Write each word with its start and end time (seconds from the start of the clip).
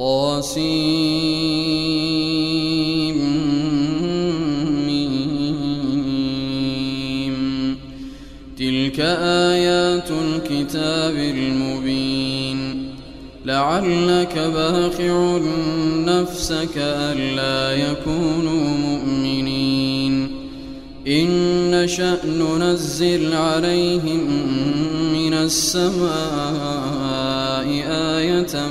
طاسيم 0.00 1.60
تلك 8.58 9.00
آيات 9.50 10.10
الكتاب 10.10 11.14
المبين. 11.16 12.88
لعلك 13.44 14.38
باخع 14.38 15.38
نفسك 16.06 16.76
ألا 16.76 17.90
يكونوا 17.90 18.68
مؤمنين. 18.68 20.30
إن 21.08 21.30
نشأ 21.70 22.18
ننزل 22.26 23.34
عليهم 23.34 24.20
من 25.12 25.34
السماء 25.34 26.10
آية 27.90 28.70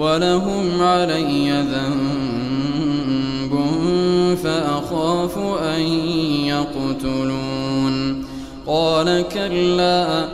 ولهم 0.00 0.82
علي 0.82 1.50
ذنب 1.72 3.52
فأخاف 4.44 5.38
أن 5.62 5.80
يقتلون. 6.46 8.24
قال 8.66 9.24
كلا 9.34 10.28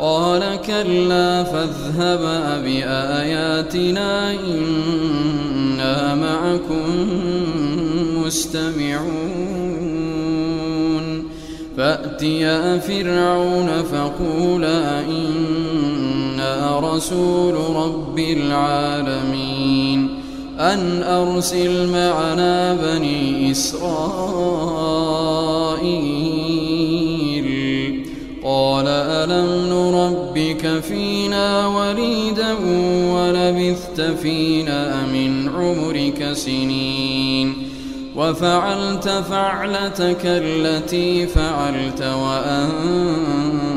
قال 0.00 0.58
كلا 0.66 1.44
فاذهبا 1.44 2.58
بآياتنا 2.58 4.30
إنا 4.32 6.14
معكم 6.14 7.08
مستمعون. 8.26 9.44
فأتيا 11.76 12.78
فرعون 12.78 13.82
فقولا 13.92 15.00
إنا 15.00 15.73
رسول 16.80 17.54
رب 17.76 18.18
العالمين 18.18 20.08
أن 20.58 21.02
أرسل 21.02 21.88
معنا 21.88 22.74
بني 22.74 23.50
إسرائيل. 23.50 23.84
قال 28.44 28.88
ألم 28.88 29.68
نربك 29.68 30.80
فينا 30.88 31.66
وليدا 31.66 32.52
ولبثت 33.14 34.00
فينا 34.22 35.06
من 35.06 35.48
عمرك 35.48 36.32
سنين. 36.32 37.54
وفعلت 38.16 39.08
فعلتك 39.08 40.22
التي 40.24 41.26
فعلت 41.26 42.02
وأنت 42.02 43.73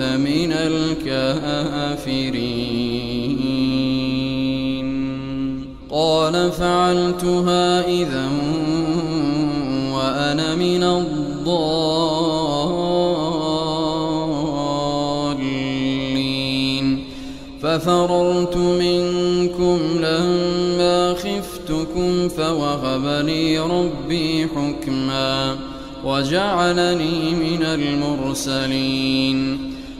من 0.00 0.52
الكافرين. 0.52 2.06
قال 5.90 6.52
فعلتها 6.52 7.88
إذا 7.88 8.28
وأنا 9.92 10.54
من 10.54 10.82
الضالين. 10.82 11.26
ففررت 17.62 18.56
منكم 18.56 19.78
لما 19.98 21.14
خفتكم 21.14 22.28
فوهب 22.28 23.24
لي 23.26 23.58
ربي 23.58 24.46
حكما 24.46 25.56
وجعلني 26.04 27.30
من 27.30 27.62
المرسلين. 27.62 29.75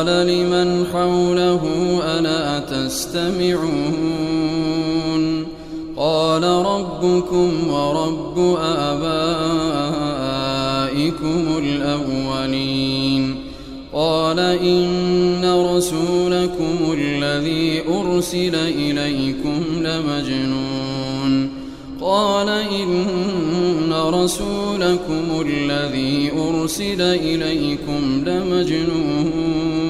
قال 0.00 0.26
لمن 0.26 0.86
حوله 0.92 1.60
ألا 2.04 2.58
تستمعون 2.58 3.60
قال 5.96 6.42
ربكم 6.42 7.70
ورب 7.70 8.56
آبائكم 8.60 9.18
الأولين 11.58 13.36
قال 13.92 14.38
إن 14.38 15.44
رسولكم 15.76 16.92
الذي 16.92 17.82
أرسل 17.88 18.54
إليكم 18.54 19.62
لمجنون 19.80 21.50
قال 22.00 22.48
إن 22.48 23.92
رسولكم 23.92 25.46
الذي 25.46 26.30
أرسل 26.32 27.00
إليكم 27.00 28.24
لمجنون 28.26 29.89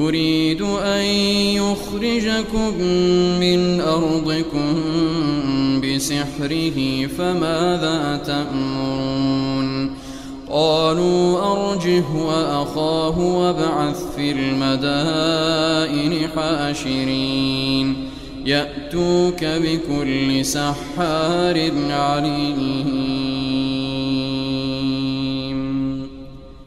يريد 0.00 0.62
أن 0.62 1.04
يخرجكم 1.54 2.74
من 3.40 3.80
أرضكم 3.80 4.74
بسحره 5.80 7.06
فماذا 7.06 8.20
تأمرون؟ 8.26 9.90
قالوا 10.50 11.52
أرجه 11.52 12.04
وأخاه 12.16 13.18
وابعث 13.18 14.02
في 14.16 14.30
المدائن 14.30 16.28
حاشرين. 16.36 17.96
يأتوك 18.46 19.44
بكل 19.44 20.44
سحار 20.44 21.70
عليم. 21.90 23.19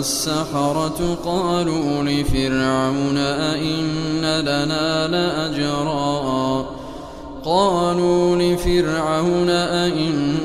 السحرة 0.00 1.18
قالوا 1.24 2.02
لفرعون 2.02 3.16
أئن 3.16 4.40
لنا 4.40 5.08
لأجرا؟ 5.08 6.66
قالوا 7.44 8.36
لفرعون 8.36 9.50
أئن 9.50 10.36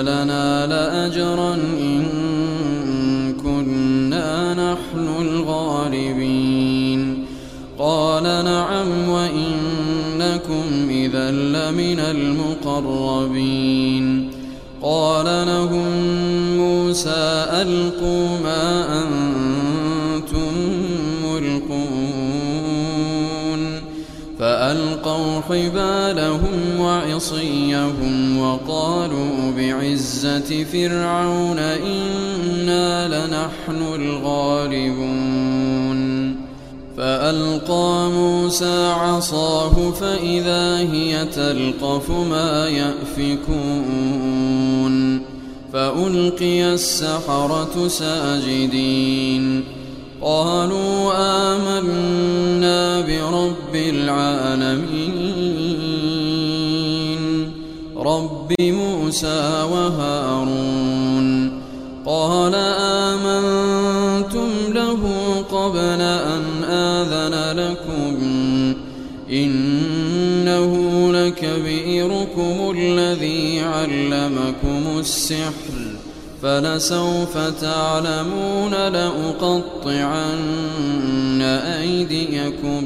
لنا 0.00 0.66
لأجرا 0.66 1.54
إن 1.54 2.04
كنا 3.42 4.54
نحن 4.54 5.08
الغالبين. 5.20 7.24
قال 7.78 8.22
نعم 8.22 9.08
وإنكم 9.08 10.88
إذا 10.88 11.30
لمن 11.30 12.00
المقربين. 12.00 13.84
قال 14.82 15.46
لهم 15.46 16.23
موسى 16.94 17.46
ألقوا 17.50 18.38
ما 18.44 19.02
أنتم 19.02 20.54
ملقون 21.24 22.04
فألقوا 24.38 25.40
حبالهم 25.40 26.80
وعصيهم 26.80 28.38
وقالوا 28.38 29.52
بعزة 29.56 30.64
فرعون 30.64 31.58
إنا 31.58 33.08
لنحن 33.08 33.82
الغالبون 33.94 35.24
فألقى 36.96 38.10
موسى 38.10 38.86
عصاه 38.86 39.90
فإذا 39.90 40.78
هي 40.78 41.24
تلقف 41.24 42.10
ما 42.10 42.68
يأفكون 42.68 44.14
فألقي 45.74 46.74
السحرة 46.74 47.88
ساجدين. 47.88 49.64
قالوا 50.22 51.12
آمنا 51.16 53.00
برب 53.00 53.74
العالمين. 53.74 54.84
رب 57.96 58.52
موسى 58.60 59.62
وهارون. 59.72 61.50
قال 62.06 62.54
آمنتم 62.78 64.48
له 64.68 65.00
قبل 65.52 66.00
أن 66.00 66.64
آذن 66.64 67.58
لكم. 67.58 68.16
إنه 69.32 70.72
لكبيركم 71.12 72.74
الذي 72.78 73.60
علمكم. 73.60 74.73
السحر 75.04 75.76
فلسوف 76.42 77.38
تعلمون 77.60 78.74
لأقطعن 78.88 80.40
أيديكم 81.80 82.82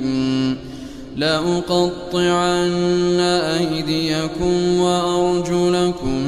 لأقطعن 1.17 3.21
أيديكم 3.61 4.81
وأرجلكم 4.81 6.23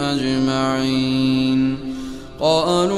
أجمعين. 0.00 1.60
قالوا 2.40 2.97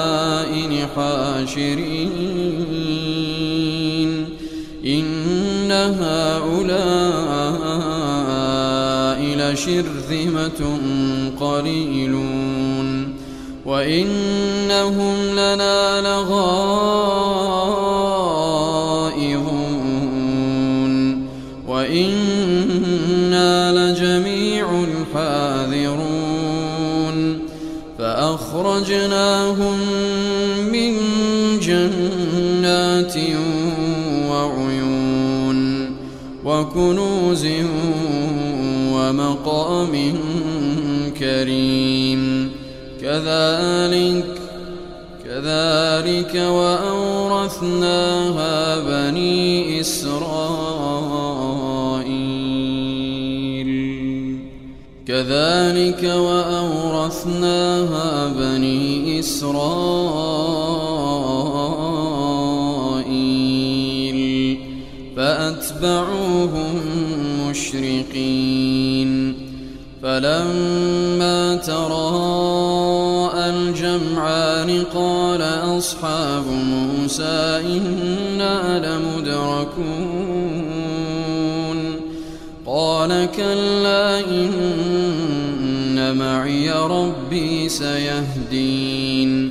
حاشرين. 0.95 2.11
إن 4.85 5.71
هؤلاء 5.71 6.71
لشرذمة 9.37 10.79
قليلون. 11.39 13.15
وإنهم 13.65 15.15
لنا 15.31 16.01
لغائظون. 16.01 16.51
وإنا 21.67 23.71
لجميع 23.71 24.85
حاذرون 25.13 27.17
فأخرجناهم 27.99 29.79
وعيون 34.29 35.91
وكنوز 36.45 37.47
ومقام 38.93 40.13
كريم 41.19 42.51
كذلك 43.01 44.41
كذلك 45.25 46.35
وأورثناها 46.35 47.99
بني 48.79 49.79
إسرائيل 49.79 51.31
كذلك 55.07 56.03
وأورثناها 56.03 57.47
بني 58.27 59.19
إسرائيل 59.19 60.10
فأتبعوهم 65.81 66.81
المشرقين 67.49 69.11
فلما 70.03 71.55
تراءى 71.55 73.49
الجمعان 73.49 74.83
قال 74.95 75.41
أصحاب 75.77 76.45
موسى 76.47 77.61
إنا 77.65 78.79
لمدركون. 78.85 80.11
قال 82.65 83.27
كلا 83.37 84.19
إن 84.19 86.17
معي 86.17 86.71
ربي 86.71 87.69
سيهدين. 87.69 89.50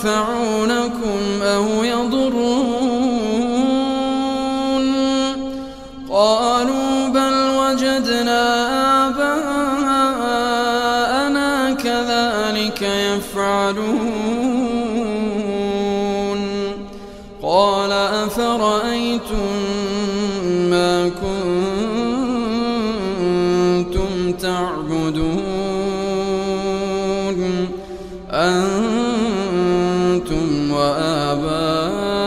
ينفعونكم 0.00 0.39
وآباؤكم 30.73 32.21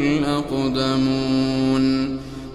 الأقدمون 0.00 1.82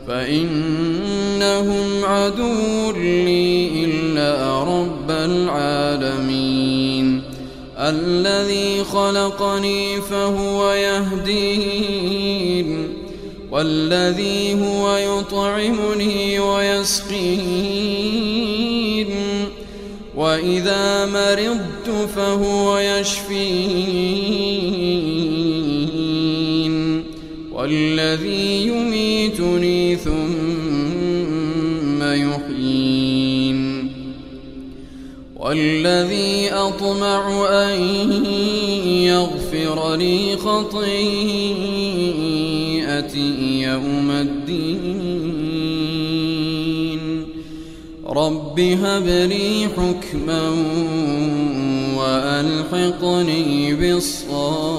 فإنهم 0.08 2.06
عدو 2.06 2.92
لي 2.92 3.86
إلا 3.86 4.64
رب 4.64 5.12
العالمين 5.12 6.58
الذي 7.78 8.84
خلقني 8.84 10.02
فهو 10.02 10.72
يهدين 10.72 12.28
والذي 13.52 14.54
هو 14.66 14.98
يطعمني 14.98 16.40
ويسقين 16.40 17.97
وإذا 20.48 21.06
مرضت 21.06 21.90
فهو 22.16 22.78
يشفين. 22.78 23.44
والذي 27.52 28.68
يميتني 28.68 29.96
ثم 29.96 30.14
يحيين. 32.04 33.92
والذي 35.36 36.50
أطمع 36.52 37.48
أن 37.50 37.82
يغفر 38.88 39.96
لي 39.96 40.38
خطيئتي 40.38 40.82
يوم 43.62 44.12
الدين. 44.12 45.27
رب 48.58 48.64
هب 48.84 49.08
لي 49.08 49.68
حكما 49.78 50.50
وألحقني 51.96 53.74
بالصالحين. 53.74 54.74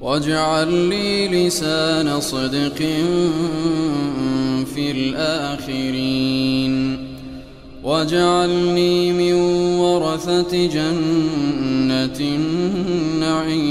واجعل 0.00 0.72
لي 0.72 1.28
لسان 1.28 2.20
صدق 2.20 2.78
في 4.74 4.90
الآخرين. 4.90 6.74
واجعلني 7.84 9.12
من 9.12 9.32
ورثة 9.78 10.66
جنة 10.66 12.18
النعيم. 12.20 13.70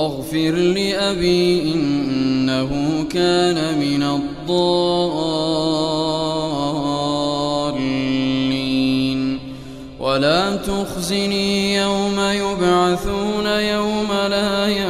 واغفر 0.00 0.50
لأبي 0.50 1.74
إنه 1.74 2.70
كان 3.12 3.78
من 3.78 4.02
الضالين. 4.02 4.80
ولا 10.00 10.56
تخزني 10.56 11.74
يوم 11.76 12.20
يبعثون 12.20 13.46
يوم 13.46 14.12
لا 14.12 14.66
ينفع 14.66 14.89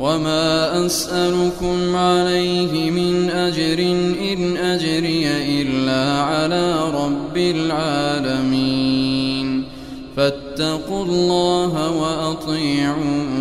وما 0.00 0.86
أسألكم 0.86 1.96
عليه 1.96 2.90
من 2.90 3.30
أجر 3.30 3.78
إن 4.32 4.56
أجري 4.56 5.26
إلا 5.62 6.22
على 6.22 6.90
رب 6.94 7.36
العالمين 7.36 8.80
فاتقوا 10.16 11.04
الله 11.04 11.90
وأطيعون 11.90 13.40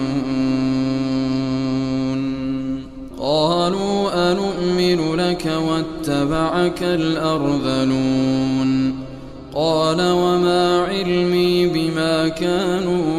قالوا 3.19 4.31
أنؤمن 4.31 5.15
لك 5.15 5.51
واتبعك 5.67 6.83
الأرذلون 6.83 8.29
قال 9.53 10.01
وما 10.01 10.85
علمي 10.89 11.67
بما 11.67 12.27
كانوا 12.27 13.18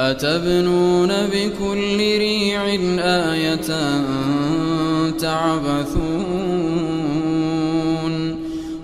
أتبنون 0.00 1.08
بكل 1.08 1.96
ريع 1.98 2.64
آية 2.98 3.70
تعبثون 5.18 6.70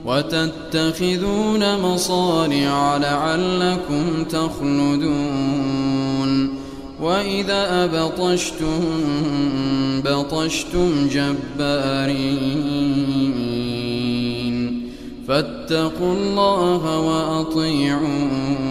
وتتخذون 0.05 1.81
مصانع 1.81 2.96
لعلكم 2.96 4.24
تخلدون 4.31 5.76
وإذا 7.00 7.85
أبطشتم 7.85 8.81
بطشتم 10.05 11.09
جبارين 11.09 12.57
فاتقوا 15.29 16.12
الله 16.12 16.98
وأطيعون 16.98 18.65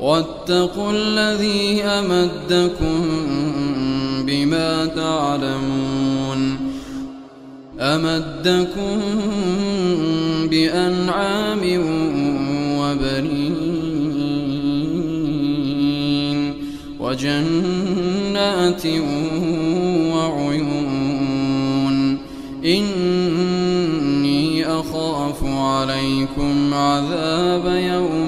واتقوا 0.00 0.92
الذي 0.92 1.82
أمدكم 1.82 3.02
بما 4.26 4.86
تعلمون 4.86 6.56
أمدكم 7.80 9.00
بأنعام 10.50 11.60
وبنين 12.78 13.68
وجنات 17.00 18.86
وعيون 20.14 22.18
إني 22.64 24.66
أخاف 24.66 25.44
عليكم 25.44 26.74
عذاب 26.74 27.66
يوم 27.66 28.27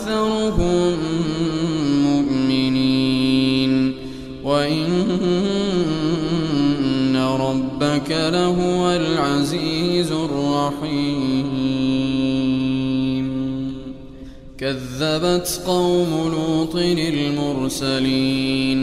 وإن 7.11 7.17
ربك 7.17 8.11
لهو 8.11 8.91
العزيز 8.91 10.11
الرحيم 10.11 11.31
كذبت 14.57 15.61
قوم 15.67 16.31
لوط 16.31 16.75
المرسلين 17.15 18.81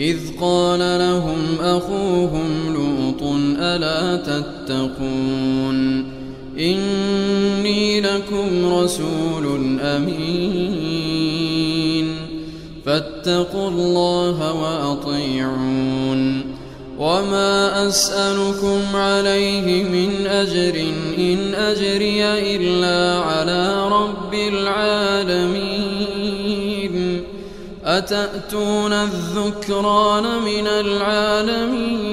إذ 0.00 0.18
قال 0.40 0.78
لهم 0.78 1.38
أخوهم 1.60 2.74
لوط 2.74 3.22
ألا 3.58 4.16
تتقون 4.16 6.04
إني 6.58 8.00
لكم 8.00 8.74
رسول 8.74 9.80
أمين 9.80 10.83
فاتقوا 13.24 13.68
الله 13.68 14.52
وأطيعون. 14.52 16.54
وما 16.98 17.88
أسألكم 17.88 18.80
عليه 18.94 19.84
من 19.84 20.26
أجر 20.26 20.84
إن 21.18 21.54
أجري 21.54 22.24
إلا 22.56 23.24
على 23.24 23.88
رب 23.88 24.34
العالمين. 24.34 25.84
أتأتون 27.84 28.92
الذكران 28.92 30.22
من 30.22 30.66
العالمين؟ 30.66 32.10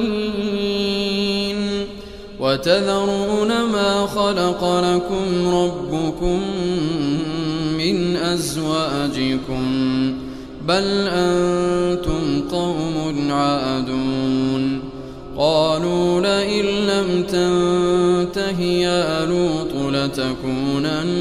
وتذرون 2.39 3.47
ما 3.47 4.07
خلق 4.07 4.79
لكم 4.79 5.55
ربكم 5.55 6.41
من 7.77 8.15
أزواجكم. 8.15 9.61
بل 10.67 11.07
أنتم 11.07 12.41
قوم 12.51 13.31
عادون 13.31 14.79
قالوا 15.37 16.21
لئن 16.21 16.65
لم 16.65 17.23
تنته 17.23 18.61
يا 18.61 19.25
لوط 19.25 19.93
لتكونن 19.93 21.11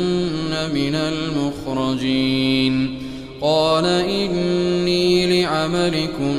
من 0.74 0.94
المخرجين 0.94 2.98
قال 3.40 3.84
إني 3.86 5.42
لعملكم 5.42 6.36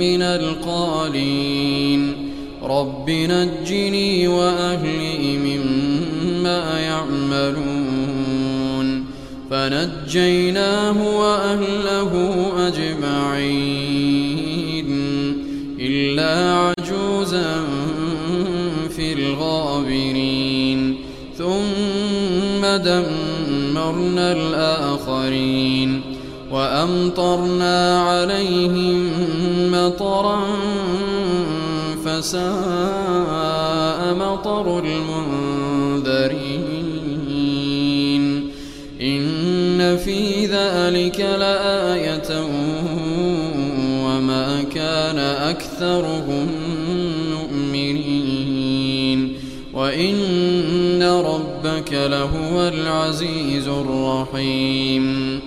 من 0.00 0.22
القالين 0.22 2.12
رب 2.62 3.10
نجني 3.10 4.28
وأهلي 4.28 5.36
فنجيناه 9.66 10.98
وأهله 11.18 12.12
أجمعين 12.68 14.06
إلا 15.80 16.32
عجوزا 16.54 17.54
في 18.96 19.12
الغابرين. 19.12 20.96
ثم 21.38 22.62
دمرنا 22.62 24.32
الآخرين 24.32 26.02
وأمطرنا 26.52 28.00
عليهم 28.02 29.10
مطرا 29.72 30.40
فساء 32.04 34.00
مطر 34.14 34.66
المنذرين. 34.84 36.55
في 39.96 40.46
ذلك 40.46 41.20
لآية 41.20 42.40
وما 44.04 44.64
كان 44.74 45.18
أكثرهم 45.18 46.48
مؤمنين 47.30 49.32
وإن 49.74 51.02
ربك 51.02 51.92
لهو 51.92 52.68
العزيز 52.68 53.68
الرحيم 53.68 55.40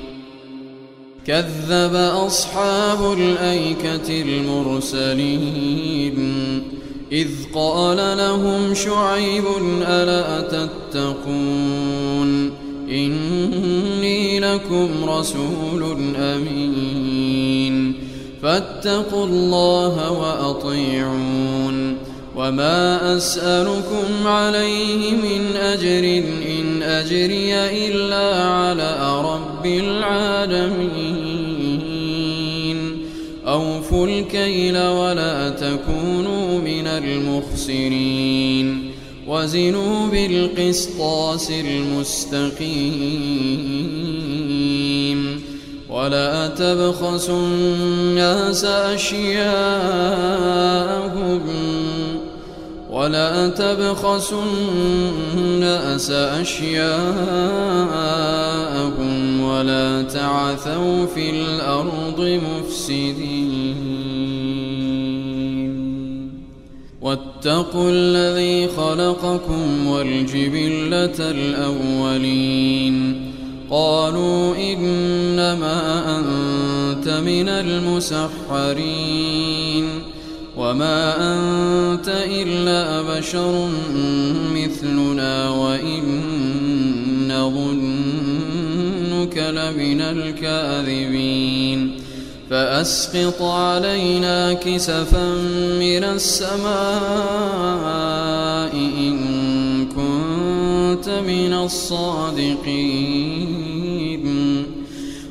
كذب 1.27 1.95
أصحاب 1.95 3.13
الأيكة 3.13 4.21
المرسلين 4.21 6.19
إذ 7.11 7.29
قال 7.53 8.17
لهم 8.17 8.73
شعيب 8.73 9.43
ألا 9.87 10.41
تتقون 10.41 11.89
إني 12.89 13.98
لكم 14.53 14.89
رسول 15.03 15.97
أمين. 16.15 17.93
فاتقوا 18.43 19.25
الله 19.25 20.11
وأطيعون. 20.11 21.97
وما 22.35 23.17
أسألكم 23.17 24.27
عليه 24.27 25.11
من 25.11 25.55
أجر 25.55 26.23
إن 26.59 26.81
أجري 26.81 27.53
إلا 27.53 28.43
على 28.43 29.21
رب 29.21 29.65
العالمين. 29.65 31.09
أوفوا 33.47 34.07
الكيل 34.07 34.77
ولا 34.77 35.49
تكونوا 35.49 36.59
من 36.59 36.87
المخسرين. 36.87 38.88
وزنوا 39.29 40.07
بالقسطاس 40.07 41.51
المستقيم 41.51 42.79
ولا 45.89 46.47
تبخسوا 46.47 47.47
الناس 47.47 48.65
أشياءهم 48.65 49.41
ولا 52.89 53.49
تبخسوا 53.49 54.43
الناس 55.37 56.11
أشياءهم 56.11 56.89
ولا 59.41 60.01
تعثوا 60.01 61.05
في 61.05 61.29
الأرض 61.29 62.19
مفسدين 62.19 63.88
واتقوا 67.09 67.91
الذي 67.91 68.67
خلقكم 68.67 69.87
والجبلة 69.87 71.19
الأولين. 71.19 73.21
قالوا 73.69 74.55
إنما 74.55 76.19
أنت 76.19 77.07
من 77.07 77.49
المسحرين. 77.49 79.89
وما 80.57 81.33
أنت 81.33 82.09
إلا 82.09 83.01
بشر 83.01 83.69
مثلنا 84.55 85.49
وإن 85.49 86.03
نظنك 87.27 89.37
لمن 89.37 90.01
الكاذبين. 90.01 91.98
فأسقط 92.49 93.41
علينا 93.41 94.53
كسفا 94.53 95.33
من 95.79 96.03
السماء 96.03 96.69
إن 98.75 99.85
كنت 99.85 101.09
من 101.09 101.53
الصادقين. 101.53 102.79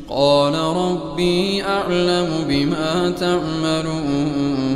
قال 0.09 0.55
ربي 0.55 1.63
أعلم 1.63 2.29
بما 2.49 3.11
تعملون. 3.11 4.69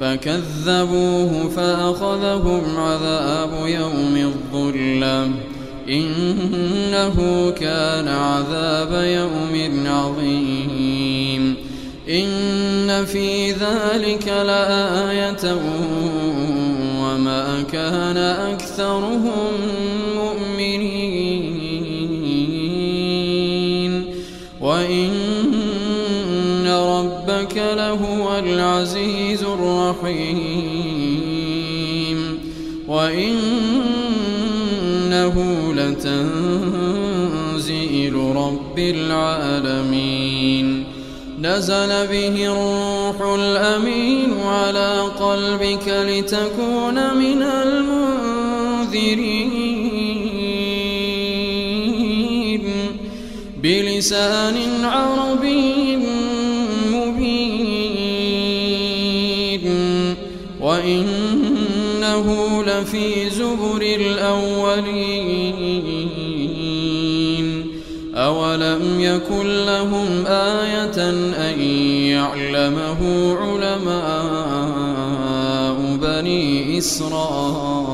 فكذبوه 0.00 1.48
فأخذهم 1.56 2.62
عذاب 2.76 3.50
يوم 3.66 4.16
الظلة 4.16 5.30
إنه 5.88 7.50
كان 7.50 8.08
عذاب 8.08 9.04
يوم 9.04 9.86
عظيم. 9.86 11.56
إن 12.08 13.04
في 13.04 13.52
ذلك 13.52 14.28
لآية 14.28 15.54
وما 17.00 17.62
كان 17.72 18.16
أكثرهم 18.16 19.52
مؤمنين. 20.16 20.96
وإن 24.60 25.12
ربك 26.66 27.56
لهو 27.56 28.38
العزيز 28.38 29.42
الرحيم. 29.42 30.56
وإنه 32.88 33.75
لتنزيل 35.76 38.14
رب 38.14 38.78
العالمين. 38.78 40.84
نزل 41.42 42.06
به 42.06 42.52
الروح 42.52 43.34
الأمين 43.34 44.40
على 44.40 45.00
قلبك 45.20 45.88
لتكون 45.88 46.94
من 46.94 47.42
المنذرين. 47.42 48.16
بلسان 53.62 54.84
عربي 54.84 55.96
مبين. 56.92 57.56
وإنه 60.60 61.15
لفي 62.66 63.30
زبر 63.30 63.82
الأولين 63.82 65.16
أولم 68.14 69.00
يكن 69.00 69.66
لهم 69.66 70.26
آية 70.26 71.10
أن 71.50 71.60
يعلمه 72.10 73.00
علماء 73.40 74.56
بني 76.02 76.78
إسرائيل؟ 76.78 77.86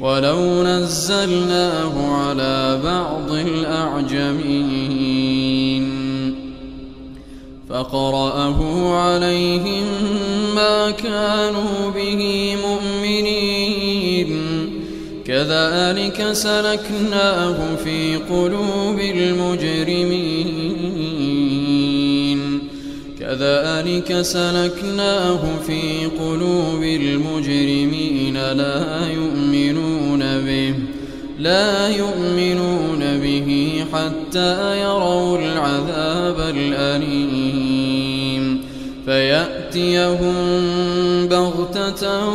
ولو 0.00 0.62
نزلناه 0.62 2.14
على 2.14 2.80
بعض 2.84 3.32
الأعجمين 3.32 4.82
فقرأه 7.68 8.92
عليهم 8.94 9.86
كانوا 10.90 11.90
به 11.94 12.56
مؤمنين. 12.66 14.30
كذلك 15.26 16.32
سلكناه 16.32 17.76
في 17.84 18.16
قلوب 18.16 19.00
المجرمين. 19.00 20.58
كذلك 23.20 24.22
سلكناه 24.22 25.40
في 25.66 26.06
قلوب 26.06 26.82
المجرمين. 26.82 28.34
لا 28.34 29.08
يؤمنون 29.14 30.20
به 30.20 30.74
لا 31.38 31.88
يؤمنون 31.88 33.20
به 33.22 33.84
حتى 33.92 34.80
يروا 34.80 35.38
العذاب 35.38 36.54
الأليم. 36.56 37.41
فيأتيهم 39.72 41.28
بغتة 41.28 42.28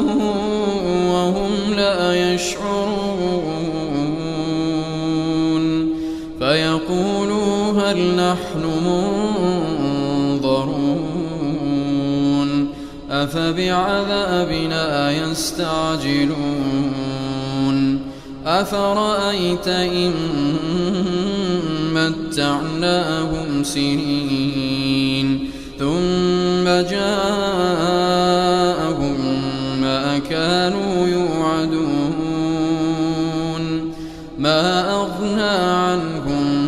وهم 1.12 1.52
لا 1.76 2.34
يشعرون 2.34 3.68
فيقولوا 6.40 7.72
هل 7.72 8.16
نحن 8.16 8.64
منظرون 10.46 12.50
أفبعذابنا 13.12 15.12
يستعجلون 15.12 16.38
أفرأيت 18.46 19.68
إن 19.68 20.14
متعناهم 21.94 23.64
سنين 23.64 24.87
جاءهم 26.82 27.88
ما 29.82 30.20
كانوا 30.20 31.08
يوعدون. 31.08 32.28
ما 34.38 34.92
أغنى 34.92 35.42
عنهم 35.42 36.68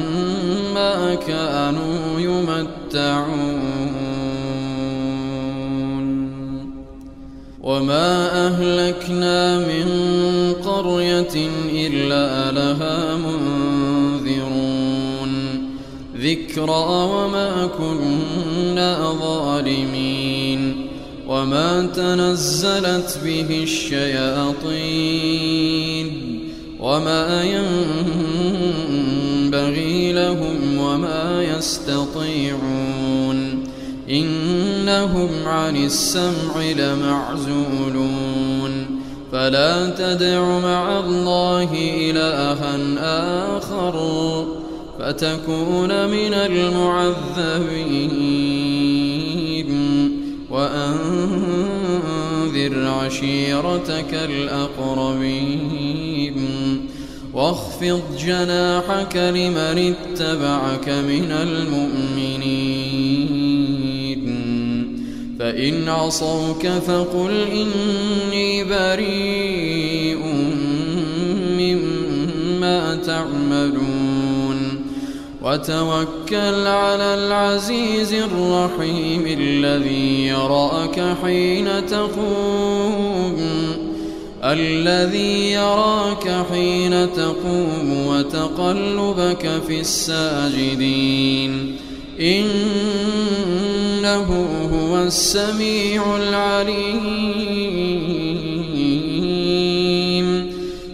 ما 0.73 1.15
كانوا 1.15 2.19
يمتعون. 2.19 3.59
وما 7.61 8.47
أهلكنا 8.47 9.59
من 9.59 9.87
قرية 10.65 11.49
إلا 11.71 12.51
لها 12.51 13.15
منذرون. 13.15 13.48
ذكرى 16.29 16.85
وما 17.13 17.69
كنا 17.77 19.13
ظالمين 19.21 20.87
وما 21.27 21.85
تنزلت 21.95 23.19
به 23.23 23.63
الشياطين 23.63 24.79
وما 26.79 27.43
ينبغي 29.43 30.13
لهم 30.13 30.77
وما 30.77 31.43
يستطيعون 31.57 32.99
إنهم 34.09 35.29
عن 35.45 35.85
السمع 35.85 36.61
لمعزولون 36.77 38.19
فلا 39.31 39.89
تدع 39.89 40.59
مع 40.59 40.99
الله 40.99 41.69
إلها 41.73 42.77
آخر 43.57 44.58
فتكون 45.09 46.05
من 46.07 46.33
المعذبين 46.33 47.29
وأنذر 50.49 51.93
عشيرتك 52.87 54.13
الأقربين 54.13 55.59
واخفض 57.33 58.01
جناحك 58.19 59.15
لمن 59.15 59.95
اتبعك 59.95 60.89
من 60.89 61.31
المؤمنين 61.31 62.59
فإن 65.39 65.89
عصوك 65.89 66.67
فقل 66.67 67.45
إني 67.51 68.63
بريء 68.63 69.88
وتوكل 75.49 76.67
على 76.67 77.13
العزيز 77.13 78.13
الرحيم 78.13 79.25
الذي 79.27 80.27
يراك 80.27 81.15
حين 81.23 81.85
تقوم 81.85 83.37
الذي 84.43 85.51
يراك 85.51 86.45
حين 86.51 87.13
تقوم 87.13 88.07
وتقلبك 88.07 89.61
في 89.67 89.79
الساجدين. 89.79 91.75
إنه 92.19 93.47
هو 94.73 94.97
السميع 95.03 96.17
العليم. 96.17 97.39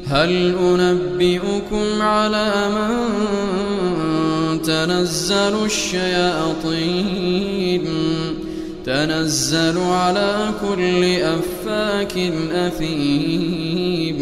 هل 0.08 0.56
أنبئكم 0.60 2.02
على 2.02 2.70
من 2.70 3.65
تنزل 4.86 5.66
الشياطين 5.66 6.86
تنزل 8.86 9.78
على 9.80 10.50
كل 10.62 11.04
أفاك 11.04 12.18
أثيم. 12.52 14.20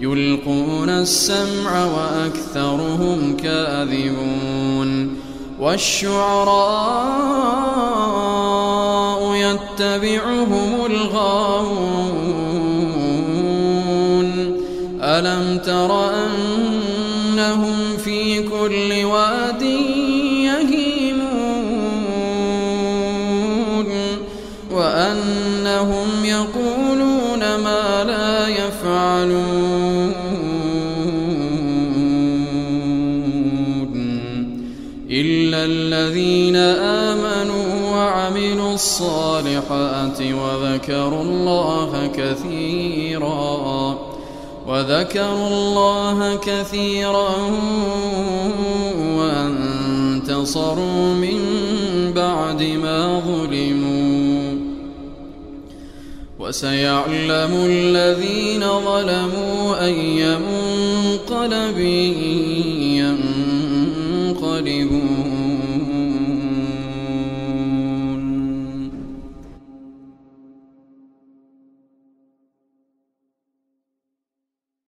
يلقون 0.00 0.88
السمع 0.88 1.84
وأكثرهم 1.84 3.36
كاذبون. 3.36 5.16
والشعراء 5.60 6.56
يتبعهم 9.34 10.86
الغاوون. 10.86 12.16
ألم 15.02 15.58
تر 15.58 16.10
أنهم 17.36 17.96
في 17.96 18.42
كل 18.42 19.04
واد 19.04 19.62
يهيمون 20.42 21.26
وأنهم 24.72 26.24
يقولون 26.24 27.40
ما 27.40 28.04
لا 28.04 28.48
يفعلون 28.48 30.12
إلا 35.10 35.64
الذين 35.64 36.56
آمنوا 36.56 37.96
وعملوا 37.96 38.74
الصالحات 38.74 40.20
وذكروا 40.20 41.22
الله 41.22 42.10
كثيرا. 42.16 43.75
وذكروا 44.76 45.48
الله 45.48 46.36
كثيرا 46.36 47.34
وانتصروا 49.18 51.14
من 51.14 51.40
بعد 52.16 52.62
ما 52.62 53.22
ظلموا. 53.26 54.56
وسيعلم 56.38 57.52
الذين 57.66 58.60
ظلموا 58.60 59.84
أي 59.84 60.38
منقلب 60.38 61.78